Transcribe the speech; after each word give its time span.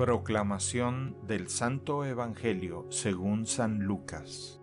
Proclamación 0.00 1.14
del 1.26 1.50
Santo 1.50 2.06
Evangelio 2.06 2.86
según 2.88 3.44
San 3.44 3.80
Lucas 3.80 4.58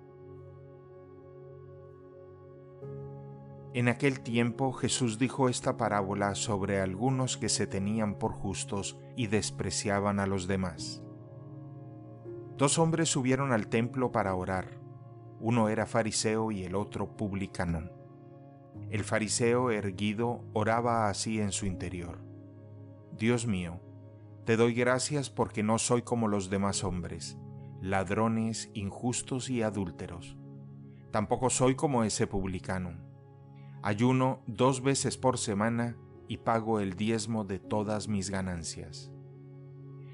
En 3.76 3.88
aquel 3.88 4.22
tiempo 4.22 4.74
Jesús 4.74 5.20
dijo 5.20 5.48
esta 5.48 5.78
parábola 5.78 6.34
sobre 6.34 6.82
algunos 6.82 7.38
que 7.38 7.50
se 7.50 7.68
tenían 7.68 8.18
por 8.18 8.32
justos 8.32 8.98
y 9.16 9.28
despreciaban 9.28 10.20
a 10.20 10.26
los 10.26 10.48
demás. 10.48 11.04
Dos 12.58 12.80
hombres 12.80 13.08
subieron 13.08 13.52
al 13.52 13.68
templo 13.68 14.12
para 14.12 14.34
orar. 14.34 14.80
Uno 15.40 15.70
era 15.70 15.86
fariseo 15.86 16.52
y 16.52 16.64
el 16.64 16.74
otro 16.74 17.16
publicano. 17.16 17.92
El 18.90 19.04
fariseo 19.04 19.70
erguido 19.70 20.44
oraba 20.54 21.10
así 21.10 21.40
en 21.40 21.52
su 21.52 21.68
interior. 21.68 22.26
Dios 23.12 23.46
mío, 23.46 23.82
te 24.48 24.56
doy 24.56 24.74
gracias 24.74 25.30
porque 25.30 25.62
no 25.62 25.78
soy 25.78 26.04
como 26.04 26.30
los 26.30 26.50
demás 26.50 26.86
hombres, 26.86 27.38
ladrones, 27.82 28.72
injustos 28.74 29.50
y 29.50 29.62
adúlteros. 29.62 30.38
Tampoco 31.12 31.50
soy 31.50 31.76
como 31.76 32.06
ese 32.06 32.28
publicano 32.28 33.06
Ayuno 33.84 34.40
dos 34.48 34.82
veces 34.82 35.18
por 35.18 35.38
semana 35.38 35.98
y 36.30 36.38
pago 36.38 36.80
el 36.80 36.94
diezmo 36.94 37.44
de 37.44 37.60
todas 37.60 38.08
mis 38.08 38.30
ganancias. 38.30 39.12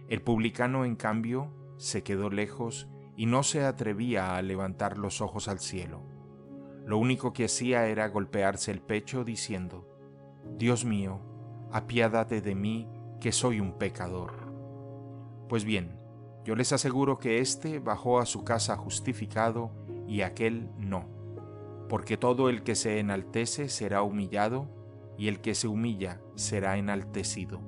El 0.10 0.24
publicano, 0.24 0.84
en 0.84 0.96
cambio, 0.96 1.54
se 1.78 2.02
quedó 2.02 2.32
lejos 2.32 2.90
y 3.16 3.28
no 3.28 3.44
se 3.44 3.64
atrevía 3.64 4.36
a 4.36 4.42
levantar 4.42 4.98
los 4.98 5.22
ojos 5.22 5.48
al 5.48 5.60
cielo. 5.60 6.02
Lo 6.88 6.98
único 6.98 7.34
que 7.34 7.46
hacía 7.46 7.86
era 7.86 8.10
golpearse 8.10 8.72
el 8.72 8.82
pecho 8.82 9.24
diciendo, 9.24 9.88
Dios 10.58 10.86
mío, 10.86 11.22
apiádate 11.72 12.42
de 12.42 12.56
mí, 12.56 12.90
que 13.24 13.32
soy 13.32 13.60
un 13.60 13.80
pecador. 13.80 14.34
Pues 15.50 15.66
bien, 15.66 15.98
yo 16.46 16.54
les 16.54 16.72
aseguro 16.74 17.18
que 17.18 17.40
éste 17.40 17.80
bajó 17.80 18.20
a 18.20 18.28
su 18.28 18.44
casa 18.44 18.78
justificado 18.78 19.72
y 20.08 20.22
aquel 20.22 20.70
no 20.78 21.24
porque 21.94 22.18
todo 22.18 22.50
el 22.50 22.64
que 22.64 22.74
se 22.74 23.00
enaltece 23.00 23.70
será 23.70 24.02
humillado, 24.02 24.68
y 25.16 25.28
el 25.28 25.42
que 25.42 25.54
se 25.54 25.68
humilla 25.68 26.20
será 26.34 26.78
enaltecido. 26.78 27.62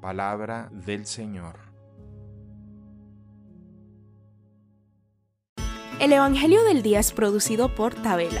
Palabra 0.00 0.70
del 0.72 1.04
Señor. 1.04 1.58
El 6.00 6.14
Evangelio 6.14 6.64
del 6.64 6.80
Día 6.82 7.00
es 7.00 7.12
producido 7.12 7.74
por 7.74 7.94
Tabela, 7.94 8.40